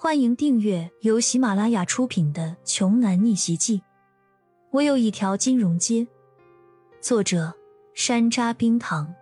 [0.00, 3.78] 欢迎订阅由喜马拉雅出品的《穷男逆袭记》。
[4.70, 6.06] 我有一条金融街。
[7.00, 7.52] 作者：
[7.94, 9.12] 山楂冰糖，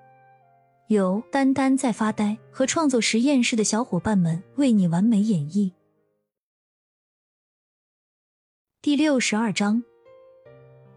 [0.88, 5.72] 由丹丹在发呆和创作实验室的小伙伴们为你完美演绎。
[8.82, 9.82] 第六十二章，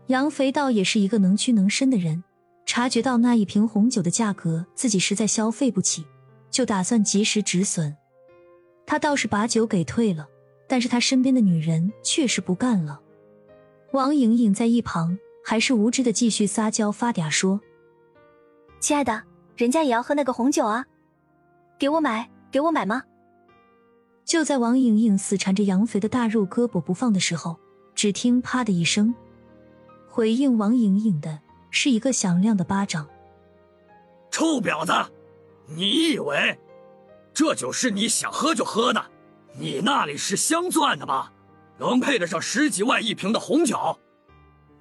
[0.08, 2.22] 杨肥道也是一个能屈能伸的人，
[2.66, 6.06] 察觉到那一瓶红酒的价格自己实在消费不起，
[6.52, 7.96] 就打算及时止损。
[8.90, 10.28] 他倒是把酒给退了，
[10.68, 13.00] 但是他身边的女人确实不干了。
[13.92, 15.16] 王莹莹在一旁
[15.46, 17.62] 还是无知的继续撒娇发嗲说
[18.82, 19.22] ：“亲爱的，
[19.56, 20.88] 人家也要喝那个红酒啊，
[21.78, 23.04] 给我买，给我买吗？”
[24.26, 27.60] 就在王莹莹死缠着杨肥的大肉胳膊不放的时候，
[27.94, 29.14] 只听“啪”的一声，
[30.08, 33.08] 回应王莹莹的是一个响亮的巴掌。
[34.32, 34.92] 臭婊子，
[35.68, 36.58] 你以为？
[37.40, 39.02] 这酒是你想喝就喝的，
[39.58, 41.32] 你那里是镶钻的吗？
[41.78, 43.98] 能配得上十几万一瓶的红酒？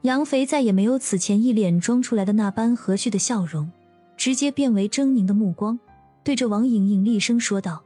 [0.01, 3.71] 杨肥再也没有此前一脸装出来的那般和煦的笑容，
[4.17, 5.79] 直接变为狰狞的目光，
[6.25, 7.85] 对着王莹莹厉声说道：“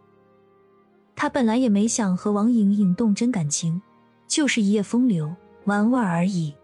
[1.14, 3.82] 他本来也没想和王莹莹动真感情，
[4.26, 5.36] 就是一夜风流，
[5.66, 6.54] 玩玩而已。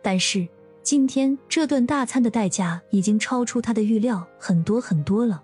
[0.00, 0.48] 但是
[0.82, 5.42] 今天这顿大餐的代价已经超出他的预料很多很多了。”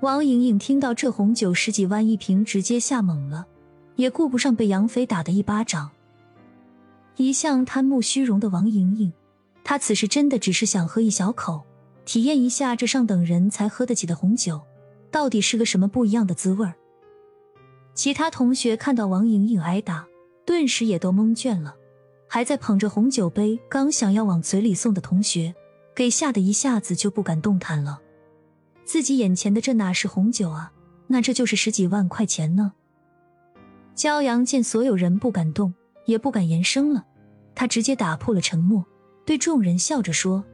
[0.00, 3.46] 王莹莹听到这红酒十几万一瓶，直接吓懵了，
[3.96, 5.90] 也顾不上被杨飞打的一巴掌。
[7.16, 9.10] 一向贪慕虚荣的王莹莹，
[9.64, 11.62] 她此时真的只是想喝一小口，
[12.04, 14.60] 体验一下这上等人才喝得起的红酒，
[15.10, 16.74] 到底是个什么不一样的滋味儿
[17.94, 20.06] 其他同学看到王莹莹挨打，
[20.44, 21.74] 顿时也都蒙圈了，
[22.28, 25.54] 还在捧着红酒杯刚想要往嘴里送的同学，
[25.94, 28.02] 给吓得一下子就不敢动弹了。
[28.86, 30.72] 自己眼前的这哪是红酒啊？
[31.08, 32.72] 那这就是十几万块钱呢！
[33.96, 37.04] 骄阳见所有人不敢动，也不敢言声了，
[37.52, 38.86] 他直接打破了沉默，
[39.24, 40.44] 对众人笑着说：“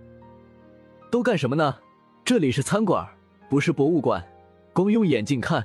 [1.12, 1.76] 都干什么呢？
[2.24, 3.06] 这里是餐馆，
[3.50, 4.26] 不是博物馆，
[4.72, 5.62] 光用眼睛看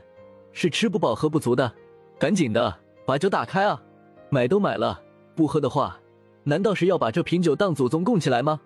[0.51, 1.73] 是吃不饱喝不足的。
[2.19, 3.81] 赶紧的，把酒打开啊！
[4.29, 5.01] 买都买了，
[5.35, 5.97] 不喝的话，
[6.44, 8.59] 难道是要把这瓶酒当祖宗供起来吗？”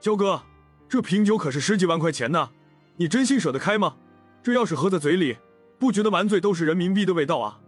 [0.00, 0.42] 焦哥，
[0.88, 2.50] 这瓶酒可是十几万块钱呢！
[3.00, 3.96] 你真心舍得开吗？
[4.42, 5.34] 这要是喝在嘴里，
[5.78, 7.58] 不觉得满嘴都是人民币的味道啊？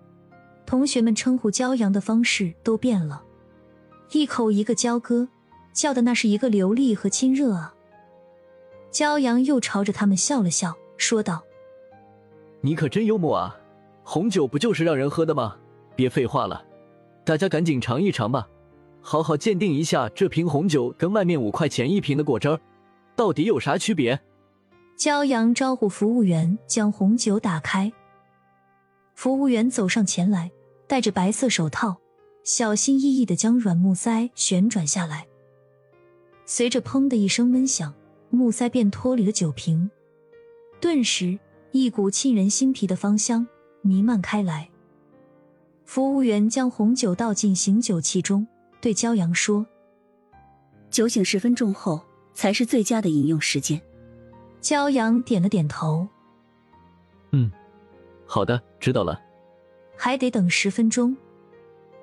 [0.67, 3.23] 同学们称呼骄阳的方式都变了，
[4.11, 5.27] 一口一个骄哥，
[5.73, 7.73] 叫的那是一个流利和亲热啊。
[8.91, 11.43] 骄阳又朝着他们笑了笑，说道
[12.61, 13.57] ：“你可真幽默啊！
[14.03, 15.57] 红酒不就是让人喝的吗？
[15.97, 16.63] 别废话了，
[17.25, 18.47] 大家赶紧尝一尝吧，
[19.01, 22.61] 好好鉴定一下这瓶红酒跟外面五块钱一瓶的果汁儿
[23.17, 24.21] 到底有啥区别。”
[25.03, 27.93] 骄阳招呼服务员将红酒打开。
[29.17, 30.49] 服务员走上前来，
[30.87, 31.97] 戴着白色手套，
[32.45, 35.27] 小心翼翼的将软木塞旋转下来。
[36.47, 37.93] 随着“砰”的一声闷响，
[38.31, 39.91] 木塞便脱离了酒瓶。
[40.81, 41.37] 顿时，
[41.73, 43.45] 一股沁人心脾的芳香
[43.81, 44.71] 弥漫开来。
[45.85, 48.47] 服务员将红酒倒进醒酒器中，
[48.81, 49.67] 对骄阳说
[50.91, 52.01] ：“酒醒十分钟后
[52.35, 53.83] 才是最佳的饮用时间。”
[54.63, 56.07] 骄阳点了点头，
[57.33, 57.51] 嗯，
[58.25, 59.21] 好的，知道了。
[59.97, 61.17] 还得等十分钟。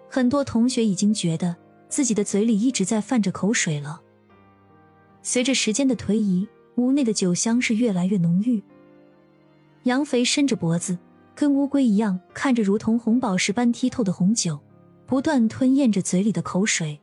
[0.09, 1.55] 很多同学已经觉得
[1.87, 4.01] 自己的嘴里一直在泛着口水了。
[5.21, 8.61] 随着时间的推移，屋内的酒香是越来越浓郁。
[9.83, 10.97] 杨肥伸着脖子，
[11.33, 14.59] 跟乌龟一样看着如同红宝石般剔透的红酒，
[15.05, 16.99] 不断吞咽着嘴里的口水。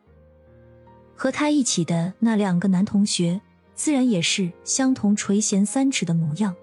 [1.14, 3.40] 和他一起的那两个男同学。
[3.76, 6.56] 自然也是相同垂涎三尺的模样。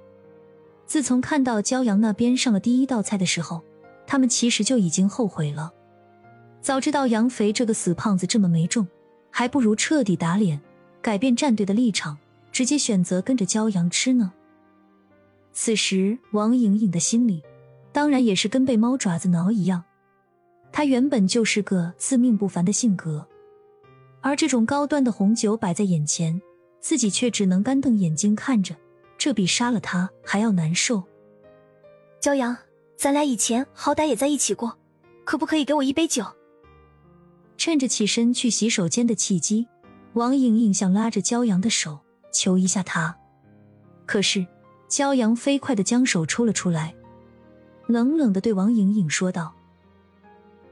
[0.85, 3.61] 自从看到骄阳那边上了第一道菜的时候，
[4.05, 5.71] 他们其实就已经后悔了。
[6.59, 8.87] 早知道杨肥这个死胖子这么没种，
[9.29, 10.59] 还不如彻底打脸，
[11.01, 12.17] 改变战队的立场，
[12.51, 14.33] 直接选择跟着骄阳吃呢。
[15.53, 17.43] 此时，王莹莹的心里
[17.91, 19.83] 当然也是跟被猫爪子挠一样。
[20.71, 23.27] 她原本就是个自命不凡的性格，
[24.21, 26.41] 而这种高端的红酒摆在眼前。
[26.83, 28.75] 自己却只能干瞪眼睛看着，
[29.17, 31.01] 这比杀了他还要难受。
[32.19, 32.57] 骄阳，
[32.97, 34.77] 咱俩以前好歹也在一起过，
[35.23, 36.25] 可不可以给我一杯酒？
[37.55, 39.65] 趁着起身去洗手间的契机，
[40.11, 42.01] 王莹莹想拉着骄阳的手
[42.33, 43.17] 求一下他，
[44.05, 44.45] 可是
[44.89, 46.93] 骄阳飞快的将手抽了出来，
[47.87, 49.55] 冷冷的对王莹莹说道：“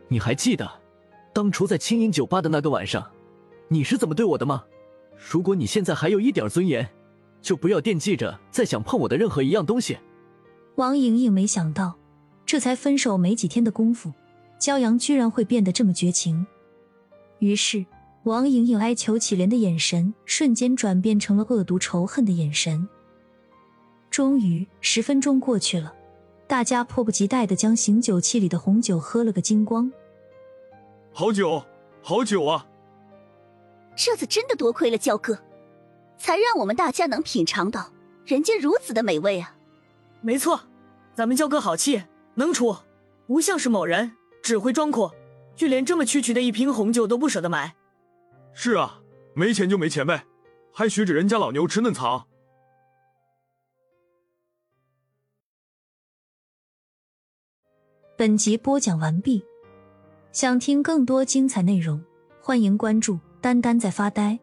[0.10, 0.70] 你还记得
[1.32, 3.10] 当初在青音酒吧的那个晚上，
[3.70, 4.66] 你是怎么对我的吗？”
[5.30, 6.90] 如果你现在还有一点尊严，
[7.42, 9.98] 就不要惦记着再想碰我的任何一样东西。
[10.76, 11.96] 王莹莹没想到，
[12.46, 14.12] 这才分手没几天的功夫，
[14.60, 16.46] 骄阳居然会变得这么绝情。
[17.40, 17.86] 于是，
[18.24, 22.88] 王莹莹哀求乞怜的眼神瞬间转变成了恶毒仇恨的眼神。
[24.10, 25.94] 终于，十分钟过去了，
[26.48, 29.92] 大家迫不及待的将醒酒器里的红酒喝了个精光。
[31.14, 31.64] 好酒，
[32.02, 32.66] 好酒啊！
[33.96, 35.38] 这次真的多亏了焦哥，
[36.18, 37.92] 才让我们大家能品尝到
[38.26, 39.56] 人间如此的美味啊！
[40.22, 40.62] 没错，
[41.14, 42.04] 咱们焦哥好气，
[42.36, 42.76] 能出，
[43.28, 45.14] 不像是某人只会装阔，
[45.56, 47.76] 就连这么区区的一瓶红酒都不舍得买。
[48.54, 49.02] 是啊，
[49.34, 50.26] 没钱就没钱呗，
[50.74, 52.28] 还学着人家老牛吃嫩草。
[58.18, 59.44] 本集播讲完毕，
[60.32, 62.04] 想听更多精彩内容，
[62.40, 64.38] 欢迎关注“丹丹在发呆”。